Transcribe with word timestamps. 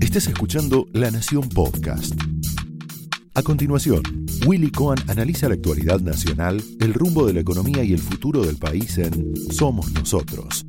Estás 0.00 0.28
escuchando 0.28 0.86
La 0.92 1.10
Nación 1.10 1.48
Podcast. 1.48 2.14
A 3.34 3.42
continuación, 3.42 4.02
Willy 4.46 4.70
Cohen 4.70 4.98
analiza 5.08 5.48
la 5.48 5.54
actualidad 5.54 6.00
nacional, 6.00 6.62
el 6.80 6.94
rumbo 6.94 7.26
de 7.26 7.34
la 7.34 7.40
economía 7.40 7.82
y 7.82 7.92
el 7.92 7.98
futuro 7.98 8.42
del 8.42 8.56
país 8.56 8.96
en 8.98 9.34
Somos 9.50 9.92
Nosotros. 9.92 10.64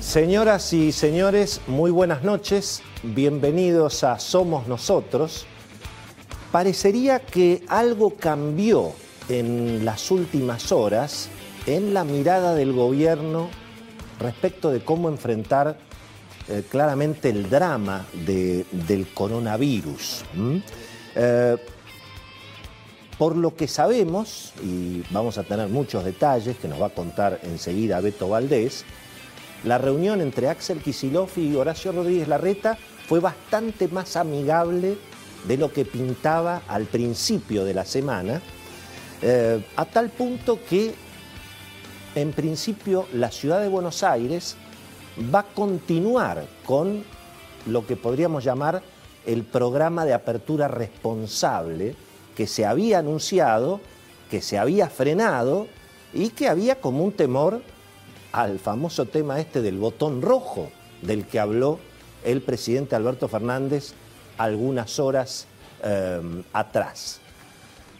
Señoras 0.00 0.72
y 0.72 0.92
señores, 0.92 1.60
muy 1.66 1.90
buenas 1.90 2.24
noches. 2.24 2.82
Bienvenidos 3.02 4.02
a 4.04 4.18
Somos 4.18 4.66
Nosotros. 4.66 5.46
Parecería 6.50 7.20
que 7.20 7.64
algo 7.68 8.16
cambió 8.16 8.92
en 9.28 9.84
las 9.84 10.10
últimas 10.10 10.72
horas 10.72 11.28
en 11.66 11.94
la 11.94 12.04
mirada 12.04 12.54
del 12.54 12.72
gobierno 12.72 13.48
respecto 14.18 14.70
de 14.70 14.80
cómo 14.80 15.08
enfrentar 15.08 15.78
eh, 16.48 16.64
claramente 16.68 17.30
el 17.30 17.48
drama 17.48 18.06
del 18.12 19.06
coronavirus. 19.14 20.24
Eh, 21.14 21.56
por 23.18 23.36
lo 23.36 23.54
que 23.54 23.68
sabemos, 23.68 24.52
y 24.62 25.02
vamos 25.10 25.36
a 25.36 25.42
tener 25.42 25.68
muchos 25.68 26.04
detalles 26.04 26.56
que 26.56 26.68
nos 26.68 26.80
va 26.80 26.86
a 26.86 26.94
contar 26.94 27.38
enseguida 27.42 28.00
Beto 28.00 28.28
Valdés, 28.28 28.84
la 29.64 29.76
reunión 29.76 30.22
entre 30.22 30.48
Axel 30.48 30.78
Kisilov 30.78 31.28
y 31.36 31.54
Horacio 31.54 31.92
Rodríguez 31.92 32.28
Larreta 32.28 32.78
fue 33.06 33.20
bastante 33.20 33.88
más 33.88 34.16
amigable 34.16 34.96
de 35.46 35.56
lo 35.58 35.70
que 35.72 35.84
pintaba 35.84 36.62
al 36.66 36.86
principio 36.86 37.64
de 37.64 37.74
la 37.74 37.84
semana, 37.84 38.40
eh, 39.20 39.62
a 39.76 39.84
tal 39.84 40.08
punto 40.08 40.58
que 40.68 40.94
en 42.14 42.32
principio 42.32 43.06
la 43.12 43.30
ciudad 43.30 43.60
de 43.60 43.68
Buenos 43.68 44.02
Aires 44.02 44.56
va 45.32 45.40
a 45.40 45.54
continuar 45.54 46.46
con 46.64 47.04
lo 47.66 47.86
que 47.86 47.96
podríamos 47.96 48.44
llamar 48.44 48.82
el 49.26 49.44
programa 49.44 50.04
de 50.04 50.14
apertura 50.14 50.66
responsable 50.68 51.94
que 52.34 52.46
se 52.46 52.64
había 52.64 52.98
anunciado, 52.98 53.80
que 54.30 54.40
se 54.40 54.58
había 54.58 54.88
frenado 54.88 55.66
y 56.12 56.30
que 56.30 56.48
había 56.48 56.80
como 56.80 57.04
un 57.04 57.12
temor 57.12 57.60
al 58.32 58.58
famoso 58.58 59.06
tema 59.06 59.40
este 59.40 59.60
del 59.60 59.78
botón 59.78 60.22
rojo 60.22 60.70
del 61.02 61.26
que 61.26 61.38
habló 61.38 61.78
el 62.24 62.42
presidente 62.42 62.96
Alberto 62.96 63.28
Fernández 63.28 63.92
algunas 64.38 64.98
horas 64.98 65.46
eh, 65.82 66.42
atrás. 66.52 67.20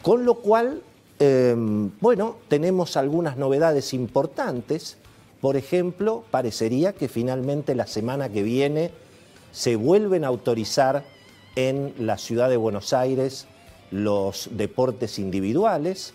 Con 0.03 0.25
lo 0.25 0.37
cual 0.37 0.83
Em, 1.23 1.91
bueno, 2.01 2.37
tenemos 2.49 2.97
algunas 2.97 3.37
novedades 3.37 3.93
importantes. 3.93 4.97
Por 5.43 5.59
ejemplo, 5.59 6.25
parecería 6.31 6.95
que 6.95 7.09
finalmente 7.09 7.75
la 7.75 7.87
semana 7.87 8.31
que 8.31 8.43
viene 8.43 8.91
se 9.53 9.77
vuelven 9.77 10.25
a 10.25 10.29
autorizar 10.29 11.05
en 11.57 11.93
la 11.99 12.17
ciudad 12.17 12.49
de 12.49 12.57
Buenos 12.57 12.95
Aires 12.95 13.47
los 13.91 14.49
deportes 14.53 15.19
individuales, 15.19 16.15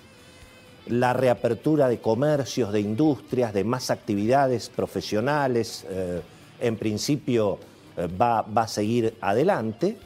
la 0.88 1.14
reapertura 1.14 1.88
de 1.88 2.00
comercios, 2.00 2.74
de 2.74 2.80
industrias, 2.80 3.54
de 3.54 3.64
más 3.64 3.92
actividades 3.92 4.70
profesionales, 4.70 5.86
eh, 5.88 6.22
en 6.60 6.78
principio 6.78 7.60
eh, 7.96 8.08
va 8.08 8.40
a 8.40 8.68
seguir 8.68 9.14
adelante. 9.22 9.98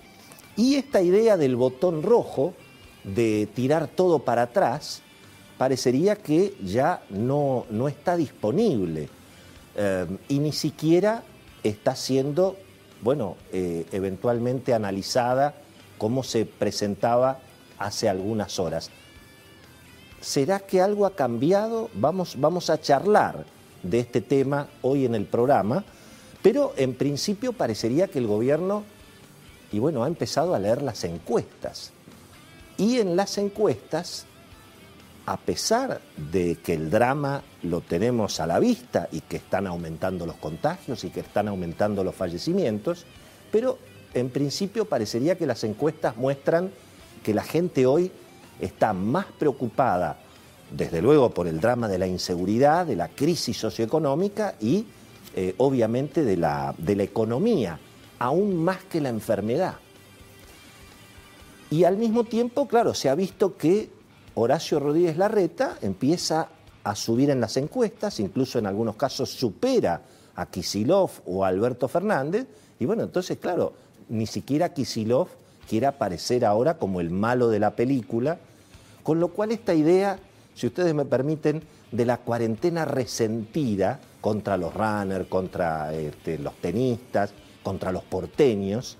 Y 0.58 0.76
esta 0.76 1.02
idea 1.02 1.38
del 1.38 1.56
botón 1.56 2.04
rojo, 2.04 2.54
de 3.04 3.48
tirar 3.54 3.88
todo 3.88 4.20
para 4.20 4.44
atrás, 4.44 5.02
parecería 5.58 6.16
que 6.16 6.56
ya 6.64 7.04
no, 7.10 7.66
no 7.70 7.88
está 7.88 8.16
disponible 8.16 9.10
eh, 9.76 10.08
y 10.28 10.40
ni 10.40 10.52
siquiera 10.52 11.24
está 11.64 11.96
siendo, 11.96 12.58
bueno, 13.02 13.36
eh, 13.52 13.86
eventualmente 13.92 14.74
analizada 14.74 15.56
como 15.98 16.24
se 16.24 16.46
presentaba 16.46 17.40
hace 17.78 18.08
algunas 18.10 18.60
horas. 18.60 18.90
¿Será 20.22 20.60
que 20.60 20.82
algo 20.82 21.06
ha 21.06 21.16
cambiado? 21.16 21.90
Vamos, 21.94 22.36
vamos 22.40 22.70
a 22.70 22.80
charlar 22.80 23.46
de 23.84 24.00
este 24.00 24.22
tema 24.22 24.68
hoy 24.82 25.06
en 25.06 25.16
el 25.16 25.26
programa, 25.26 25.84
pero 26.42 26.74
en 26.78 26.94
principio 26.94 27.54
parecería 27.54 28.08
que 28.08 28.20
el 28.20 28.28
gobierno, 28.28 28.84
y 29.72 29.80
bueno, 29.80 30.04
ha 30.04 30.08
empezado 30.08 30.56
a 30.56 30.60
leer 30.60 30.82
las 30.82 31.04
encuestas 31.04 31.92
y 32.80 33.00
en 33.00 33.16
las 33.16 33.38
encuestas, 33.38 34.26
a 35.26 35.38
pesar 35.38 36.02
de 36.32 36.56
que 36.56 36.74
el 36.74 36.90
drama 36.90 37.44
lo 37.62 37.82
tenemos 37.82 38.40
a 38.40 38.48
la 38.48 38.58
vista 38.58 39.10
y 39.12 39.20
que 39.22 39.36
están 39.38 39.68
aumentando 39.68 40.26
los 40.26 40.38
contagios 40.38 41.04
y 41.04 41.10
que 41.10 41.20
están 41.20 41.50
aumentando 41.50 42.04
los 42.04 42.16
fallecimientos, 42.16 43.06
pero 43.52 43.78
en 44.14 44.30
principio 44.30 44.86
parecería 44.86 45.38
que 45.38 45.46
las 45.46 45.64
encuestas 45.66 46.16
muestran 46.16 46.72
que 47.22 47.34
la 47.34 47.44
gente 47.44 47.86
hoy 47.86 48.12
está 48.62 48.94
más 48.94 49.26
preocupada, 49.38 50.18
desde 50.72 51.02
luego, 51.02 51.32
por 51.32 51.48
el 51.48 51.60
drama 51.60 51.88
de 51.90 51.98
la 51.98 52.08
inseguridad, 52.08 52.86
de 52.86 52.96
la 52.96 53.10
crisis 53.10 53.58
socioeconómica 53.58 54.56
y 54.62 54.86
eh, 55.36 55.54
obviamente 55.58 56.24
de 56.24 56.38
la, 56.38 56.74
de 56.78 56.96
la 56.96 57.04
economía, 57.04 57.78
aún 58.20 58.56
más 58.64 58.84
que 58.86 59.02
la 59.02 59.10
enfermedad. 59.10 59.76
Y 61.72 61.84
al 61.84 61.98
mismo 61.98 62.24
tiempo, 62.24 62.68
claro, 62.68 62.94
se 62.94 63.10
ha 63.10 63.16
visto 63.16 63.56
que 63.56 63.90
Horacio 64.34 64.80
Rodríguez 64.80 65.18
Larreta 65.18 65.78
empieza 65.82 66.50
a 66.84 66.96
subir 66.96 67.30
en 67.30 67.42
las 67.42 67.58
encuestas, 67.58 68.20
incluso 68.20 68.58
en 68.58 68.66
algunos 68.66 68.96
casos 68.96 69.30
supera 69.30 70.02
a 70.36 70.46
Kisilov 70.48 71.12
o 71.26 71.46
a 71.46 71.50
Alberto 71.50 71.88
Fernández. 71.88 72.48
Y 72.80 72.86
bueno, 72.86 73.04
entonces, 73.04 73.38
claro, 73.38 73.74
ni 74.08 74.26
siquiera 74.26 74.74
Kisilov 74.74 75.28
quiere 75.68 75.86
aparecer 75.86 76.46
ahora 76.46 76.78
como 76.78 77.02
el 77.02 77.12
malo 77.12 77.50
de 77.50 77.60
la 77.60 77.76
película, 77.76 78.40
con 79.04 79.20
lo 79.20 79.28
cual 79.30 79.52
esta 79.52 79.76
idea, 79.76 80.18
si 80.56 80.68
ustedes 80.68 80.96
me 80.96 81.06
permiten, 81.06 81.62
de 81.92 82.06
la 82.06 82.18
cuarentena 82.18 82.86
resentida 82.86 84.00
contra 84.22 84.58
los 84.58 84.74
runners, 84.74 85.28
contra 85.28 85.94
este, 85.94 86.40
los 86.40 86.56
tenistas, 86.56 87.32
contra 87.62 87.92
los 87.92 88.04
porteños, 88.04 88.98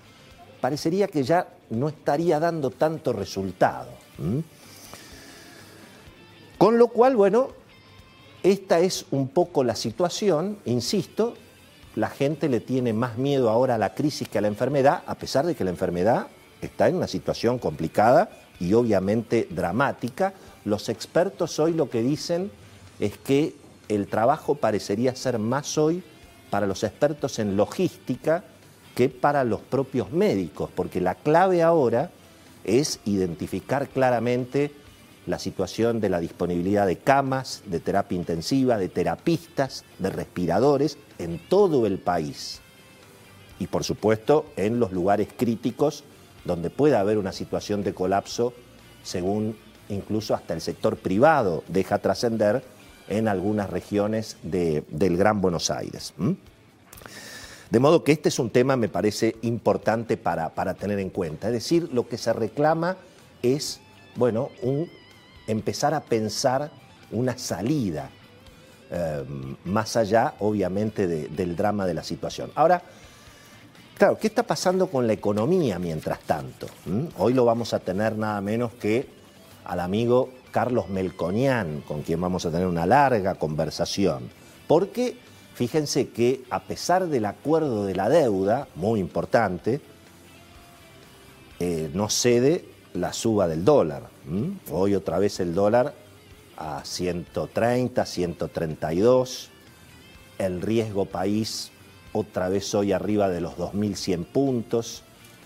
parecería 0.60 1.08
que 1.08 1.22
ya 1.22 1.48
no 1.70 1.88
estaría 1.88 2.38
dando 2.38 2.70
tanto 2.70 3.12
resultado. 3.12 3.88
Con 6.58 6.78
lo 6.78 6.88
cual, 6.88 7.16
bueno, 7.16 7.48
esta 8.42 8.80
es 8.80 9.06
un 9.10 9.28
poco 9.28 9.64
la 9.64 9.74
situación, 9.74 10.58
insisto, 10.64 11.34
la 11.96 12.08
gente 12.08 12.48
le 12.48 12.60
tiene 12.60 12.92
más 12.92 13.18
miedo 13.18 13.50
ahora 13.50 13.74
a 13.76 13.78
la 13.78 13.94
crisis 13.94 14.28
que 14.28 14.38
a 14.38 14.40
la 14.40 14.48
enfermedad, 14.48 15.02
a 15.06 15.14
pesar 15.16 15.46
de 15.46 15.54
que 15.54 15.64
la 15.64 15.70
enfermedad 15.70 16.28
está 16.60 16.88
en 16.88 16.96
una 16.96 17.08
situación 17.08 17.58
complicada 17.58 18.30
y 18.60 18.74
obviamente 18.74 19.48
dramática. 19.50 20.34
Los 20.64 20.88
expertos 20.88 21.58
hoy 21.58 21.72
lo 21.72 21.88
que 21.88 22.02
dicen 22.02 22.50
es 22.98 23.16
que 23.16 23.54
el 23.88 24.06
trabajo 24.06 24.54
parecería 24.54 25.16
ser 25.16 25.38
más 25.38 25.78
hoy 25.78 26.02
para 26.50 26.66
los 26.66 26.84
expertos 26.84 27.38
en 27.38 27.56
logística 27.56 28.44
que 28.94 29.08
para 29.08 29.44
los 29.44 29.60
propios 29.60 30.12
médicos, 30.12 30.70
porque 30.74 31.00
la 31.00 31.14
clave 31.14 31.62
ahora 31.62 32.10
es 32.64 33.00
identificar 33.04 33.88
claramente 33.88 34.72
la 35.26 35.38
situación 35.38 36.00
de 36.00 36.08
la 36.08 36.20
disponibilidad 36.20 36.86
de 36.86 36.98
camas, 36.98 37.62
de 37.66 37.80
terapia 37.80 38.16
intensiva, 38.16 38.78
de 38.78 38.88
terapistas, 38.88 39.84
de 39.98 40.10
respiradores 40.10 40.98
en 41.18 41.38
todo 41.48 41.86
el 41.86 41.98
país. 41.98 42.60
Y 43.58 43.66
por 43.66 43.84
supuesto 43.84 44.46
en 44.56 44.80
los 44.80 44.92
lugares 44.92 45.28
críticos 45.36 46.04
donde 46.44 46.70
pueda 46.70 47.00
haber 47.00 47.18
una 47.18 47.32
situación 47.32 47.84
de 47.84 47.94
colapso, 47.94 48.54
según 49.02 49.56
incluso 49.88 50.34
hasta 50.34 50.54
el 50.54 50.60
sector 50.60 50.96
privado 50.96 51.64
deja 51.68 51.98
trascender 51.98 52.62
en 53.08 53.28
algunas 53.28 53.68
regiones 53.68 54.36
del 54.42 55.16
Gran 55.16 55.40
Buenos 55.40 55.70
Aires. 55.70 56.14
De 57.70 57.78
modo 57.78 58.02
que 58.02 58.10
este 58.10 58.28
es 58.28 58.38
un 58.40 58.50
tema, 58.50 58.76
me 58.76 58.88
parece, 58.88 59.36
importante 59.42 60.16
para, 60.16 60.74
tener 60.74 60.98
en 60.98 61.10
cuenta. 61.10 61.46
Es 61.46 61.52
decir, 61.52 61.88
lo 61.92 62.08
que 62.08 62.18
se 62.18 62.32
reclama 62.32 62.96
es, 63.42 63.80
bueno, 64.16 64.50
un, 64.62 64.90
empezar 65.46 65.94
a 65.94 66.00
pensar 66.00 66.70
una 67.12 67.38
salida, 67.38 68.10
eh, 68.90 69.24
más 69.64 69.96
allá, 69.96 70.34
obviamente, 70.40 71.06
del 71.06 71.54
drama 71.54 71.86
de 71.86 71.94
la 71.94 72.02
situación. 72.02 72.50
Ahora, 72.56 72.82
claro, 73.96 74.18
¿qué 74.18 74.26
está 74.26 74.42
pasando 74.42 74.88
con 74.88 75.06
la 75.06 75.12
economía 75.12 75.78
mientras 75.78 76.18
tanto? 76.20 76.66
¿Mm? 76.86 77.04
Hoy 77.18 77.34
lo 77.34 77.44
vamos 77.44 77.72
a 77.72 77.78
tener 77.78 78.18
nada 78.18 78.40
menos 78.40 78.72
que 78.74 79.06
al 79.64 79.78
amigo 79.78 80.30
Carlos 80.50 80.88
Melconian, 80.88 81.82
con 81.86 82.02
quien 82.02 82.20
vamos 82.20 82.44
a 82.46 82.50
tener 82.50 82.66
una 82.66 82.84
larga 82.84 83.36
conversación, 83.36 84.28
porque 84.66 85.16
Fíjense 85.60 86.08
que 86.08 86.42
a 86.48 86.60
pesar 86.60 87.08
del 87.08 87.26
acuerdo 87.26 87.84
de 87.84 87.94
la 87.94 88.08
deuda, 88.08 88.66
muy 88.76 88.98
importante, 88.98 89.82
eh, 91.58 91.90
no 91.92 92.08
cede 92.08 92.64
la 92.94 93.12
suba 93.12 93.46
del 93.46 93.62
dólar. 93.62 94.04
Hoy 94.70 94.94
otra 94.94 95.18
vez 95.18 95.38
el 95.38 95.54
dólar 95.54 95.92
a 96.56 96.82
130, 96.82 98.06
132, 98.06 99.50
el 100.38 100.62
riesgo 100.62 101.04
país 101.04 101.72
otra 102.14 102.48
vez 102.48 102.74
hoy 102.74 102.92
arriba 102.92 103.28
de 103.28 103.42
los 103.42 103.58
2.100 103.58 104.24
puntos, 104.24 105.02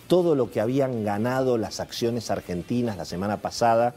todo 0.06 0.36
lo 0.36 0.48
que 0.48 0.60
habían 0.60 1.02
ganado 1.02 1.58
las 1.58 1.80
acciones 1.80 2.30
argentinas 2.30 2.96
la 2.96 3.04
semana 3.04 3.38
pasada, 3.38 3.96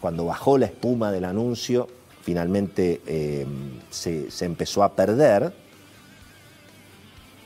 cuando 0.00 0.26
bajó 0.26 0.58
la 0.58 0.66
espuma 0.66 1.10
del 1.10 1.24
anuncio, 1.24 1.88
finalmente 2.24 3.02
eh, 3.06 3.46
se, 3.90 4.30
se 4.30 4.44
empezó 4.44 4.82
a 4.82 4.96
perder. 4.96 5.52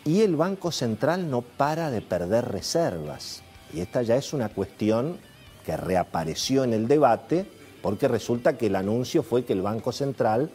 Y 0.05 0.23
el 0.23 0.37
Banco 0.37 0.73
Central 0.73 1.31
no 1.31 1.43
para 1.43 1.91
de 1.91 2.01
perder 2.01 2.47
reservas. 2.47 3.43
Y 3.75 3.81
esta 3.81 4.03
ya 4.03 4.17
es 4.17 4.33
una 4.33 4.49
cuestión 4.49 5.19
que 5.67 5.77
reapareció 5.77 6.65
en 6.65 6.73
el 6.73 6.89
debate 6.89 7.47
porque 7.83 8.09
resulta 8.09 8.57
que 8.57 8.67
el 8.67 8.77
anuncio 8.77 9.23
fue 9.23 9.45
que 9.45 9.53
el 9.53 9.63
Banco 9.63 9.93
Central 9.93 10.51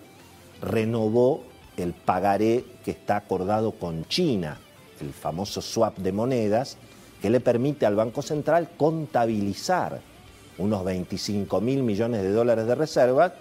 renovó 0.62 1.44
el 1.78 1.94
pagaré 1.94 2.66
que 2.84 2.92
está 2.92 3.18
acordado 3.18 3.72
con 3.74 4.06
China, 4.06 4.58
el 5.02 5.14
famoso 5.14 5.62
swap 5.62 5.98
de 5.98 6.12
monedas, 6.12 6.78
que 7.22 7.30
le 7.30 7.40
permite 7.40 7.86
al 7.86 7.96
Banco 7.96 8.22
Central 8.22 8.70
contabilizar 8.78 10.02
unos 10.58 10.84
25 10.84 11.62
mil 11.62 11.84
millones 11.84 12.22
de 12.22 12.32
dólares 12.32 12.68
de 12.68 12.76
reservas, 12.76 13.34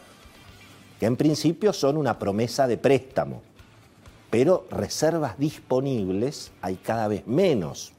que 1.03 1.07
en 1.07 1.17
principio 1.17 1.73
son 1.73 1.97
una 1.97 2.17
promesa 2.17 2.69
de 2.69 2.77
préstamo, 2.77 3.43
pero 4.31 4.69
reservas 4.71 5.37
disponibles 5.37 6.53
hay 6.61 6.77
cada 6.77 7.09
vez 7.09 7.27
menos. 7.27 7.93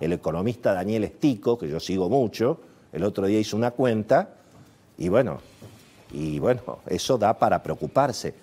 El 0.00 0.12
economista 0.12 0.74
Daniel 0.74 1.04
Estico, 1.04 1.56
que 1.56 1.68
yo 1.68 1.78
sigo 1.78 2.08
mucho, 2.08 2.58
el 2.92 3.04
otro 3.04 3.28
día 3.28 3.38
hizo 3.38 3.56
una 3.56 3.70
cuenta 3.70 4.30
y 4.98 5.08
bueno, 5.08 5.38
y 6.10 6.40
bueno, 6.40 6.80
eso 6.88 7.16
da 7.16 7.38
para 7.38 7.62
preocuparse. 7.62 8.34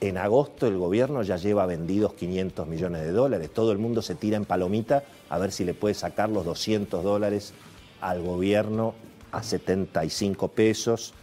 En 0.00 0.18
agosto 0.18 0.66
el 0.66 0.76
gobierno 0.76 1.22
ya 1.22 1.36
lleva 1.36 1.64
vendidos 1.64 2.14
500 2.14 2.66
millones 2.66 3.02
de 3.02 3.12
dólares. 3.12 3.50
Todo 3.54 3.70
el 3.70 3.78
mundo 3.78 4.02
se 4.02 4.16
tira 4.16 4.36
en 4.36 4.46
palomita 4.46 5.04
a 5.30 5.38
ver 5.38 5.52
si 5.52 5.64
le 5.64 5.74
puede 5.74 5.94
sacar 5.94 6.28
los 6.28 6.44
200 6.44 7.04
dólares 7.04 7.54
al 8.00 8.20
gobierno 8.20 8.94
a 9.30 9.44
75 9.44 10.48
pesos, 10.48 11.14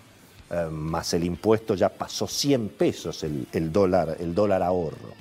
eh, 0.51 0.67
más 0.69 1.13
el 1.13 1.23
impuesto 1.23 1.75
ya 1.75 1.89
pasó 1.89 2.27
100 2.27 2.69
pesos 2.69 3.23
el, 3.23 3.71
dólar, 3.71 4.17
el 4.19 4.35
dólar 4.35 4.61
ahorro. 4.61 5.13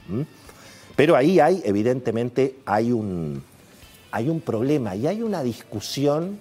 Pero 0.96 1.16
ahí 1.16 1.40
hay, 1.40 1.62
evidentemente, 1.64 2.56
hay 2.66 2.92
un, 2.92 3.42
hay 4.10 4.28
un 4.28 4.40
problema 4.40 4.94
y 4.94 5.06
hay 5.06 5.22
una 5.22 5.42
discusión 5.42 6.38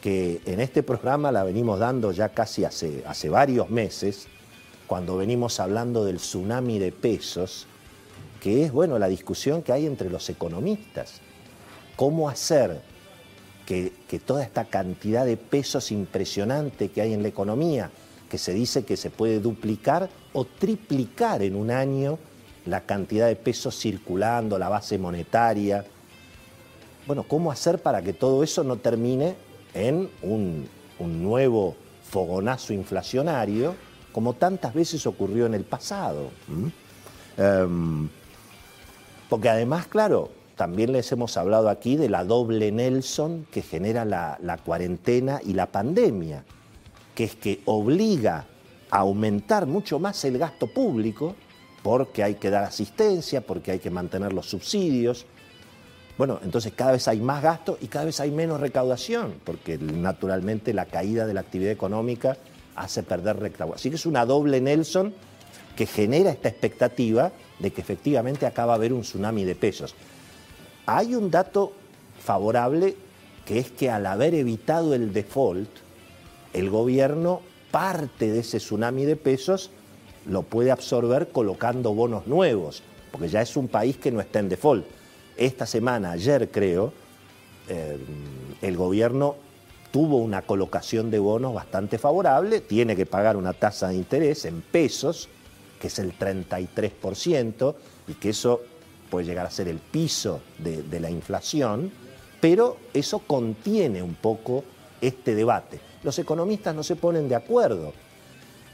que 0.00 0.40
en 0.46 0.60
este 0.60 0.82
programa 0.82 1.32
la 1.32 1.44
venimos 1.44 1.78
dando 1.78 2.12
ya 2.12 2.30
casi 2.30 2.64
hace, 2.64 3.02
hace 3.06 3.28
varios 3.28 3.68
meses 3.68 4.28
cuando 4.86 5.18
venimos 5.18 5.60
hablando 5.60 6.04
del 6.04 6.16
tsunami 6.16 6.78
de 6.78 6.92
pesos, 6.92 7.66
que 8.40 8.64
es 8.64 8.72
bueno 8.72 8.98
la 8.98 9.08
discusión 9.08 9.62
que 9.62 9.72
hay 9.72 9.86
entre 9.86 10.08
los 10.08 10.30
economistas. 10.30 11.20
¿Cómo 11.94 12.28
hacer 12.28 12.80
que, 13.68 14.18
toda 14.24 14.42
esta 14.42 14.64
cantidad 14.64 15.26
de 15.26 15.36
pesos 15.36 15.92
impresionante 15.92 16.88
que 16.88 17.02
hay 17.02 17.12
en 17.12 17.20
la 17.20 17.28
economía, 17.28 17.90
que 18.30 18.38
se 18.38 18.54
dice 18.54 18.86
que 18.86 18.96
se 18.96 19.10
puede 19.10 19.40
duplicar 19.40 20.08
o 20.32 20.46
triplicar 20.46 21.42
en 21.42 21.54
un 21.54 21.70
año 21.70 22.18
la 22.64 22.86
cantidad 22.86 23.26
de 23.26 23.36
pesos 23.36 23.78
circulando, 23.78 24.58
la 24.58 24.70
base 24.70 24.96
monetaria? 24.96 25.84
Bueno, 27.06 27.24
¿cómo 27.24 27.52
hacer 27.52 27.82
para 27.82 28.00
que 28.00 28.14
todo 28.14 28.42
eso 28.42 28.64
no 28.64 28.76
termine 28.76 29.36
en 29.74 30.08
un, 30.22 30.66
nuevo 30.98 31.76
fogonazo 32.10 32.72
inflacionario? 32.72 33.74
como 34.10 34.32
tantas 34.32 34.74
veces 34.74 35.06
ocurrió 35.06 35.46
en 35.46 35.54
el 35.54 35.62
pasado. 35.62 36.30
Em, 37.36 38.08
porque 39.28 39.48
además, 39.48 39.86
claro, 39.86 40.30
también 40.58 40.90
les 40.90 41.10
hemos 41.12 41.36
hablado 41.36 41.68
aquí 41.68 41.94
de 41.94 42.08
la 42.08 42.24
doble 42.24 42.72
Nelson 42.72 43.46
que 43.52 43.62
genera 43.62 44.04
la, 44.04 44.58
cuarentena 44.64 45.40
y 45.46 45.52
la 45.52 45.66
pandemia, 45.66 46.44
que 47.14 47.24
es 47.24 47.36
que 47.36 47.60
obliga 47.64 48.44
a 48.90 48.98
aumentar 48.98 49.66
mucho 49.66 50.00
más 50.00 50.24
el 50.24 50.36
gasto 50.36 50.66
público, 50.66 51.36
porque 51.84 52.24
hay 52.24 52.34
que 52.34 52.50
dar 52.50 52.64
asistencia, 52.64 53.40
porque 53.40 53.70
hay 53.70 53.78
que 53.78 53.90
mantener 53.90 54.32
los 54.32 54.50
subsidios. 54.50 55.26
Bueno, 56.18 56.40
entonces 56.42 56.72
cada 56.74 56.90
vez 56.90 57.06
hay 57.06 57.20
más 57.20 57.40
gasto 57.40 57.78
y 57.80 57.86
cada 57.86 58.06
vez 58.06 58.18
hay 58.18 58.32
menos 58.32 58.60
recaudación, 58.60 59.34
porque 59.44 59.78
naturalmente 59.78 60.74
la 60.74 60.86
caída 60.86 61.24
de 61.24 61.34
la 61.34 61.40
actividad 61.40 61.70
económica 61.70 62.36
hace 62.74 63.04
perder 63.04 63.38
recaudación. 63.38 63.76
Así 63.76 63.90
que 63.90 63.96
es 63.96 64.06
una 64.06 64.26
doble 64.26 64.60
Nelson 64.60 65.14
que 65.76 65.86
genera 65.86 66.30
esta 66.32 66.48
expectativa 66.48 67.30
de 67.60 67.70
que 67.70 67.80
efectivamente 67.80 68.44
acaba 68.44 68.72
de 68.72 68.78
haber 68.78 68.92
un 68.92 69.02
tsunami 69.02 69.44
de 69.44 69.54
pesos. 69.54 69.94
Hay 70.90 71.14
un 71.14 71.30
dato 71.30 71.74
favorable 72.18 72.96
que 73.44 73.58
es 73.58 73.70
que 73.70 73.90
al 73.90 74.06
haber 74.06 74.34
evitado 74.34 74.94
el 74.94 75.12
default, 75.12 75.68
el 76.54 76.70
gobierno 76.70 77.42
parte 77.70 78.32
de 78.32 78.38
ese 78.38 78.56
tsunami 78.56 79.04
de 79.04 79.16
pesos 79.16 79.70
lo 80.24 80.44
puede 80.44 80.70
absorber 80.70 81.28
colocando 81.28 81.92
bonos 81.92 82.26
nuevos, 82.26 82.82
porque 83.12 83.28
ya 83.28 83.42
es 83.42 83.54
un 83.58 83.68
país 83.68 83.98
que 83.98 84.10
no 84.10 84.22
está 84.22 84.38
en 84.38 84.48
default. 84.48 84.86
Esta 85.36 85.66
semana, 85.66 86.12
ayer 86.12 86.50
creo, 86.50 86.94
eh, 87.68 87.98
el 88.62 88.76
gobierno 88.78 89.36
tuvo 89.92 90.16
una 90.16 90.40
colocación 90.40 91.10
de 91.10 91.18
bonos 91.18 91.52
bastante 91.52 91.98
favorable, 91.98 92.62
tiene 92.62 92.96
que 92.96 93.04
pagar 93.04 93.36
una 93.36 93.52
tasa 93.52 93.88
de 93.88 93.96
interés 93.96 94.46
en 94.46 94.62
pesos, 94.62 95.28
que 95.78 95.88
es 95.88 95.98
el 95.98 96.18
33%, 96.18 97.74
y 98.08 98.14
que 98.14 98.30
eso 98.30 98.62
puede 99.10 99.26
llegar 99.26 99.46
a 99.46 99.50
ser 99.50 99.68
el 99.68 99.78
piso 99.78 100.40
de, 100.58 101.00
la 101.00 101.10
inflación, 101.10 101.90
pero 102.40 102.76
eso 102.94 103.20
contiene 103.20 104.02
un 104.02 104.14
poco 104.14 104.64
este 105.00 105.34
debate. 105.34 105.80
Los 106.02 106.18
economistas 106.18 106.74
no 106.74 106.82
se 106.82 106.96
ponen 106.96 107.28
de 107.28 107.34
acuerdo. 107.34 107.92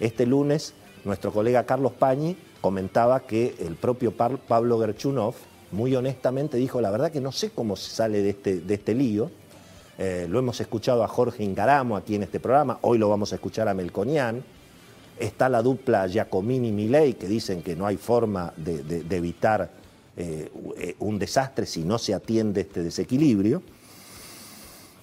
Este 0.00 0.26
lunes 0.26 0.74
nuestro 1.04 1.32
colega 1.32 1.64
Carlos 1.64 1.92
Pañi 1.92 2.36
comentaba 2.60 3.20
que 3.20 3.54
el 3.58 3.76
propio 3.76 4.12
Pablo 4.12 4.80
Gerchunov 4.80 5.34
muy 5.70 5.94
honestamente 5.94 6.56
dijo, 6.56 6.80
la 6.80 6.90
verdad 6.90 7.10
que 7.10 7.20
no 7.20 7.32
sé 7.32 7.50
cómo 7.50 7.76
se 7.76 7.90
sale 7.90 8.22
de 8.22 8.30
este, 8.30 8.60
de 8.60 8.74
este 8.74 8.94
lío, 8.94 9.30
eh, 9.98 10.26
lo 10.28 10.38
hemos 10.38 10.60
escuchado 10.60 11.04
a 11.04 11.08
Jorge 11.08 11.44
Ingaramo 11.44 11.96
aquí 11.96 12.14
en 12.14 12.22
este 12.22 12.40
programa, 12.40 12.78
hoy 12.82 12.98
lo 12.98 13.08
vamos 13.08 13.32
a 13.32 13.36
escuchar 13.36 13.68
a 13.68 13.74
Melconian. 13.74 14.42
Está 15.18 15.48
la 15.48 15.62
dupla 15.62 16.08
Giacomini-Milei 16.08 17.14
que 17.14 17.28
dicen 17.28 17.62
que 17.62 17.76
no 17.76 17.86
hay 17.86 17.96
forma 17.96 18.52
de, 18.56 19.04
evitar 19.10 19.70
eh, 20.16 20.94
un 21.00 21.18
desastre 21.18 21.66
si 21.66 21.82
no 21.82 21.98
se 21.98 22.14
atiende 22.14 22.62
este 22.62 22.82
desequilibrio. 22.82 23.62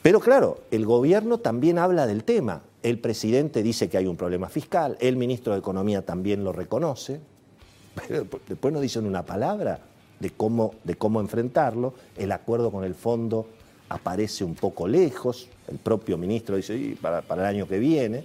Pero 0.01 0.19
claro, 0.19 0.61
el 0.71 0.85
gobierno 0.85 1.37
también 1.37 1.77
habla 1.77 2.07
del 2.07 2.23
tema. 2.23 2.61
El 2.81 2.99
presidente 2.99 3.61
dice 3.61 3.89
que 3.89 3.97
hay 3.97 4.07
un 4.07 4.17
problema 4.17 4.49
fiscal, 4.49 4.97
el 4.99 5.15
ministro 5.15 5.53
de 5.53 5.59
Economía 5.59 6.03
también 6.03 6.43
lo 6.43 6.51
reconoce, 6.51 7.19
pero 7.95 8.25
después 8.47 8.73
no 8.73 8.79
dicen 8.79 9.05
una 9.05 9.25
palabra 9.25 9.79
de 10.19 10.29
cómo, 10.31 10.75
de 10.83 10.95
cómo 10.95 11.19
enfrentarlo. 11.19 11.93
El 12.17 12.31
acuerdo 12.31 12.71
con 12.71 12.83
el 12.83 12.95
fondo 12.95 13.47
aparece 13.89 14.43
un 14.43 14.55
poco 14.55 14.87
lejos, 14.87 15.49
el 15.67 15.77
propio 15.77 16.17
ministro 16.17 16.55
dice, 16.55 16.95
para, 17.01 17.21
para, 17.21 17.41
el 17.43 17.55
año 17.55 17.67
que 17.67 17.77
viene. 17.77 18.23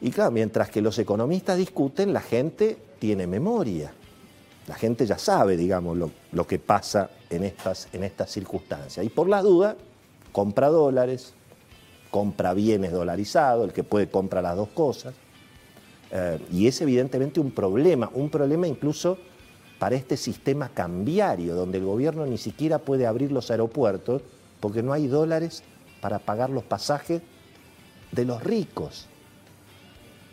Y 0.00 0.10
claro, 0.10 0.30
mientras 0.30 0.70
que 0.70 0.82
los 0.82 0.98
economistas 0.98 1.56
discuten, 1.56 2.12
la 2.12 2.20
gente 2.20 2.76
tiene 2.98 3.26
memoria. 3.26 3.92
La 4.68 4.74
gente 4.74 5.06
ya 5.06 5.18
sabe, 5.18 5.56
digamos, 5.56 5.96
lo, 5.96 6.46
que 6.46 6.58
pasa 6.58 7.10
en 7.30 7.42
estas, 7.42 7.88
en 7.94 8.04
estas 8.04 8.30
circunstancias. 8.30 9.04
Y 9.04 9.08
por 9.08 9.26
la 9.26 9.40
duda, 9.40 9.76
compra 10.30 10.68
dólares, 10.68 11.32
compra 12.10 12.52
bienes 12.52 12.92
dolarizados, 12.92 13.66
el 13.66 13.72
que 13.72 13.82
puede 13.82 14.10
comprar 14.10 14.42
las 14.42 14.56
dos 14.56 14.68
cosas. 14.68 15.14
Eh, 16.10 16.38
y 16.52 16.66
es 16.66 16.80
evidentemente 16.82 17.40
un 17.40 17.50
problema, 17.50 18.10
un 18.12 18.28
problema 18.28 18.66
incluso 18.68 19.16
para 19.78 19.96
este 19.96 20.18
sistema 20.18 20.68
cambiario, 20.68 21.54
donde 21.54 21.78
el 21.78 21.84
gobierno 21.84 22.26
ni 22.26 22.36
siquiera 22.36 22.78
puede 22.78 23.06
abrir 23.06 23.32
los 23.32 23.50
aeropuertos 23.50 24.20
porque 24.60 24.82
no 24.82 24.92
hay 24.92 25.06
dólares 25.06 25.62
para 26.02 26.18
pagar 26.18 26.50
los 26.50 26.64
pasajes 26.64 27.22
de 28.12 28.24
los 28.26 28.42
ricos. 28.42 29.06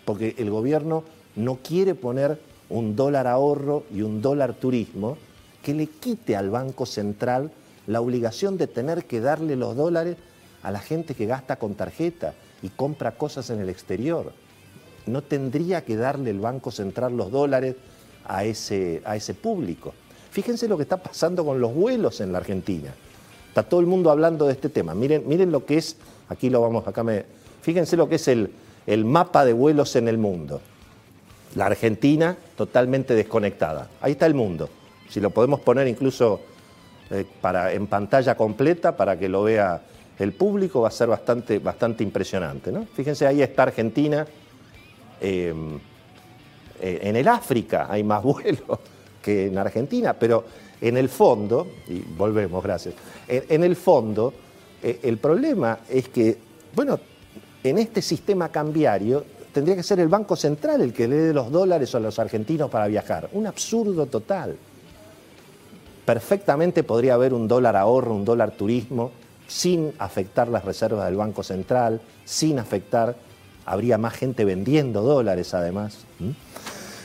Porque 0.03 0.35
el 0.37 0.49
gobierno 0.49 1.05
no 1.37 1.59
quiere 1.63 1.95
poner 1.95 2.37
un 2.69 2.95
dólar 2.95 3.27
ahorro 3.27 3.84
y 3.93 4.01
un 4.01 4.22
dólar 4.22 4.53
turismo 4.53 5.17
que 5.63 5.74
le 5.74 5.88
quite 5.88 6.36
al 6.36 6.50
Banco 6.50 6.86
Central 6.86 7.51
la 7.88 8.01
obligación 8.01 8.57
de 8.57 8.67
tener 8.67 9.05
que 9.05 9.19
darle 9.19 9.55
los 9.55 9.75
dólares 9.75 10.17
a 10.63 10.72
la 10.72 10.79
gente 10.79 11.13
que 11.13 11.25
gasta 11.25 11.57
con 11.57 11.75
tarjeta 11.75 12.34
y 12.62 12.69
compra 12.69 13.12
cosas 13.12 13.50
en 13.50 13.60
el 13.60 13.69
exterior. 13.69 14.31
No 15.05 15.22
tendría 15.22 15.86
que 15.86 15.95
darle 15.95 16.31
el 16.31 16.39
Banco 16.39 16.72
Central 16.72 17.15
los 17.15 17.31
dólares 17.31 17.75
a 18.25 18.43
ese, 18.43 19.01
a 19.05 19.15
ese 19.15 19.36
público. 19.36 19.93
Fíjense 20.31 20.67
lo 20.67 20.77
que 20.77 20.84
está 20.84 20.98
pasando 20.98 21.45
con 21.45 21.60
los 21.60 21.74
vuelos 21.74 22.22
en 22.22 22.31
la 22.31 22.39
Argentina. 22.39 22.93
Está 23.48 23.63
todo 23.63 23.79
el 23.79 23.86
mundo 23.86 24.10
hablando 24.10 24.48
de 24.48 24.53
este 24.53 24.69
tema. 24.69 24.95
Miren, 24.95 25.24
miren 25.27 25.51
lo 25.51 25.65
que 25.65 25.77
es, 25.77 25.98
aquí 26.27 26.50
lo 26.50 26.62
vamos, 26.62 26.88
acá 26.88 27.03
me. 27.03 27.25
Fíjense 27.62 27.95
lo 27.95 28.10
que 28.10 28.15
es 28.15 28.27
el, 28.27 28.51
el 28.86 29.05
mapa 29.05 29.45
de 29.45 29.53
vuelos 29.53 29.95
en 29.95 30.07
el 30.07 30.17
mundo. 30.17 30.62
La 31.55 31.67
Argentina 31.67 32.35
totalmente 32.55 33.15
desconectada. 33.15 33.89
Ahí 34.01 34.13
está 34.13 34.25
el 34.25 34.33
mundo. 34.33 34.69
Si 35.09 35.19
lo 35.19 35.29
podemos 35.29 35.62
poner 35.62 35.88
incluso 35.88 36.41
eh, 37.09 37.25
para, 37.41 37.71
en 37.71 37.88
pantalla 37.88 38.35
completa 38.35 38.95
para 38.95 39.17
que 39.17 39.29
lo 39.29 39.43
vea 39.43 39.81
el 40.19 40.33
público, 40.33 40.81
va 40.81 40.89
a 40.89 40.91
ser 40.91 41.07
bastante, 41.07 41.59
bastante 41.59 42.03
impresionante. 42.03 42.71
¿no? 42.71 42.85
Fíjense, 42.93 43.27
ahí 43.27 43.41
está 43.41 43.63
Argentina. 43.63 44.25
Em, 45.21 45.79
eh, 46.81 47.00
en 47.03 47.15
el 47.15 47.27
África 47.27 47.88
hay 47.89 48.03
más 48.03 48.24
vuelos 48.24 48.79
que 49.21 49.47
en 49.47 49.57
Argentina, 49.57 50.13
pero 50.13 50.45
en 50.81 50.97
el 50.97 51.09
fondo, 51.09 51.67
y 51.88 52.00
volvemos, 52.00 52.62
gracias, 52.63 52.95
en, 53.27 53.63
el 53.63 53.75
fondo, 53.75 54.33
eh, 54.83 55.00
el 55.03 55.17
problema 55.17 55.79
es 55.89 56.09
que, 56.09 56.38
bueno, 56.75 57.00
en 57.63 57.77
este 57.77 58.01
sistema 58.01 58.50
cambiario 58.50 59.25
tendría 59.55 59.77
que 59.77 59.83
ser 59.83 60.01
el 60.01 60.09
Banco 60.09 60.35
Central 60.35 60.81
el 60.81 60.91
que 60.91 61.07
le 61.07 61.15
dé 61.15 61.33
los 61.33 61.50
dólares 61.50 61.95
a 61.95 62.00
los 62.01 62.19
argentinos 62.19 62.69
para 62.69 62.88
viajar. 62.88 63.29
Un 63.31 63.47
absurdo 63.47 64.05
total. 64.05 64.57
Perfectamente 66.03 66.83
podría 66.83 67.13
haber 67.13 67.33
un 67.33 67.47
dólar 67.47 67.77
ahorro, 67.77 68.13
un 68.13 68.25
dólar 68.25 68.51
turismo, 68.51 69.12
sin 69.47 69.93
afectar 69.97 70.50
las 70.50 70.65
reservas 70.65 71.05
del 71.05 71.15
Banco 71.15 71.41
Central, 71.41 72.01
sin 72.25 72.59
afectar, 72.59 73.15
habría 73.65 73.97
más 73.97 74.15
gente 74.15 74.43
vendiendo 74.43 75.01
dólares 75.01 75.53
además. 75.53 76.00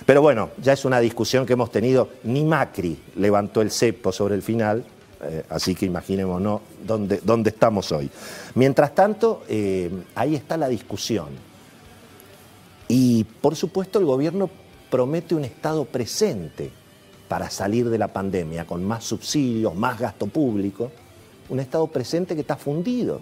Pero 0.05 0.21
bueno, 0.21 0.51
ya 0.61 0.73
es 0.73 0.85
una 0.85 0.99
discusión 0.99 1.47
que 1.47 1.53
hemos 1.53 1.71
tenido, 1.71 2.09
ni 2.25 2.43
Macri 2.43 2.99
levantó 3.15 3.63
el 3.63 3.71
cepo 3.71 4.11
sobre 4.11 4.35
el 4.35 4.43
final, 4.43 4.85
eh, 5.23 5.45
así 5.51 5.77
que 5.77 5.87
imaginémonos 5.87 6.63
dónde, 6.85 7.21
dónde, 7.23 7.51
estamos 7.51 7.93
hoy. 7.93 8.11
Mientras 8.57 8.93
tanto, 8.93 9.45
eh, 9.49 9.89
ahí 10.17 10.35
está 10.35 10.57
la 10.57 10.67
discusión. 10.67 11.50
Y 12.91 13.23
por 13.23 13.55
supuesto 13.55 14.01
el 14.01 14.05
gobierno 14.05 14.51
promete 14.91 15.37
un 15.37 15.45
Estado 15.45 15.85
presente 15.85 16.73
para 17.29 17.49
salir 17.49 17.89
de 17.89 17.99
la 17.99 18.09
pandemia, 18.09 18.67
con 18.67 18.85
más 18.85 19.05
subsidios, 19.05 19.77
más 19.77 20.01
gasto 20.01 20.27
público, 20.27 20.91
un 21.51 21.61
Estado 21.61 21.87
presente 21.87 22.35
que 22.35 22.41
está 22.41 22.57
fundido. 22.57 23.21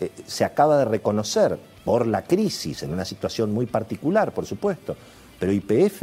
Eh, 0.00 0.10
se 0.26 0.44
acaba 0.44 0.76
de 0.78 0.86
reconocer 0.86 1.56
por 1.84 2.04
la 2.04 2.24
crisis, 2.24 2.82
en 2.82 2.92
una 2.92 3.04
situación 3.04 3.52
muy 3.54 3.66
particular, 3.66 4.34
por 4.34 4.44
supuesto, 4.44 4.96
pero 5.38 5.52
IPF 5.52 6.02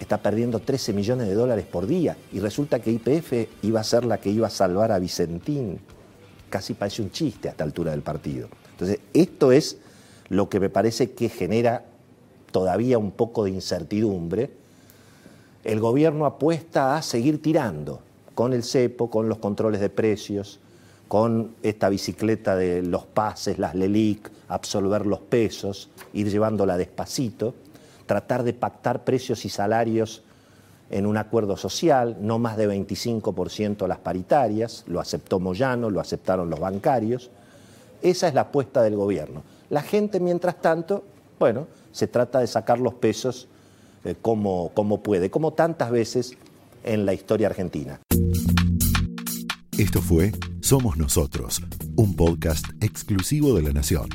está 0.00 0.16
perdiendo 0.22 0.58
13 0.58 0.94
millones 0.94 1.28
de 1.28 1.34
dólares 1.34 1.66
por 1.70 1.86
día 1.86 2.16
y 2.32 2.40
resulta 2.40 2.80
que 2.80 2.92
IPF 2.92 3.62
iba 3.62 3.78
a 3.78 3.84
ser 3.84 4.06
la 4.06 4.16
que 4.16 4.30
iba 4.30 4.46
a 4.46 4.50
salvar 4.50 4.90
a 4.90 4.98
Vicentín. 4.98 5.80
Casi 6.48 6.72
parece 6.72 7.02
un 7.02 7.10
chiste 7.10 7.48
a 7.48 7.50
esta 7.50 7.64
altura 7.64 7.90
del 7.90 8.00
partido. 8.00 8.48
Entonces, 8.70 9.00
esto 9.12 9.52
es 9.52 9.76
lo 10.32 10.48
que 10.48 10.60
me 10.60 10.70
parece 10.70 11.12
que 11.12 11.28
genera 11.28 11.84
todavía 12.52 12.96
un 12.96 13.10
poco 13.10 13.44
de 13.44 13.50
incertidumbre. 13.50 14.50
El 15.62 15.78
gobierno 15.78 16.24
apuesta 16.24 16.96
a 16.96 17.02
seguir 17.02 17.42
tirando 17.42 18.00
con 18.34 18.54
el 18.54 18.62
cepo, 18.62 19.10
con 19.10 19.28
los 19.28 19.38
controles 19.38 19.80
de 19.80 19.90
precios, 19.90 20.58
con 21.06 21.54
esta 21.62 21.90
bicicleta 21.90 22.56
de 22.56 22.82
los 22.82 23.04
pases, 23.04 23.58
las 23.58 23.74
LELIC, 23.74 24.30
absorber 24.48 25.04
los 25.04 25.20
pesos, 25.20 25.90
ir 26.14 26.30
llevándola 26.30 26.78
despacito, 26.78 27.54
tratar 28.06 28.42
de 28.42 28.54
pactar 28.54 29.04
precios 29.04 29.44
y 29.44 29.50
salarios 29.50 30.22
en 30.88 31.04
un 31.04 31.18
acuerdo 31.18 31.58
social, 31.58 32.16
no 32.22 32.38
más 32.38 32.56
de 32.56 32.68
25% 32.68 33.86
las 33.86 33.98
paritarias, 33.98 34.84
lo 34.86 34.98
aceptó 34.98 35.40
Moyano, 35.40 35.90
lo 35.90 36.00
aceptaron 36.00 36.48
los 36.48 36.58
bancarios. 36.58 37.30
Esa 38.00 38.28
es 38.28 38.34
la 38.34 38.42
apuesta 38.42 38.82
del 38.82 38.96
gobierno. 38.96 39.42
La 39.72 39.80
gente, 39.80 40.20
mientras 40.20 40.60
tanto, 40.60 41.02
bueno, 41.38 41.66
se 41.92 42.06
trata 42.06 42.40
de 42.40 42.46
sacar 42.46 42.78
los 42.78 42.92
pesos 42.92 43.48
eh, 44.04 44.14
como, 44.20 44.70
como 44.74 45.02
puede, 45.02 45.30
como 45.30 45.54
tantas 45.54 45.90
veces 45.90 46.36
en 46.84 47.06
la 47.06 47.14
historia 47.14 47.46
argentina. 47.46 47.98
Esto 49.78 50.02
fue 50.02 50.32
Somos 50.60 50.98
Nosotros, 50.98 51.62
un 51.96 52.14
podcast 52.16 52.66
exclusivo 52.82 53.54
de 53.54 53.62
La 53.62 53.72
Nación. 53.72 54.10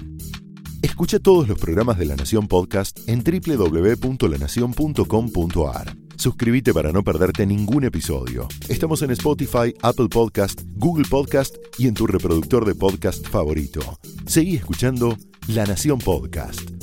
Escucha 0.84 1.18
todos 1.18 1.48
los 1.48 1.58
programas 1.58 1.98
de 1.98 2.06
La 2.06 2.16
Nación 2.16 2.48
Podcast 2.48 3.00
en 3.10 3.24
www.lanacion.com.ar. 3.24 5.98
Suscríbete 6.18 6.72
para 6.72 6.92
no 6.92 7.04
perderte 7.04 7.48
ningún 7.48 7.84
episodio. 7.84 8.48
Estamos 8.70 9.02
en 9.02 9.10
Spotify, 9.10 9.74
Apple 9.82 10.10
Podcast, 10.10 10.62
Google 10.76 11.08
Podcast 11.10 11.56
y 11.80 11.88
en 11.88 11.96
tu 11.96 12.06
reproductor 12.06 12.64
de 12.64 12.76
podcast 12.76 13.28
favorito. 13.28 13.98
Seguí 14.28 14.56
escuchando 14.56 15.18
la 15.48 15.66
Nación 15.66 16.00
Podcast. 16.00 16.76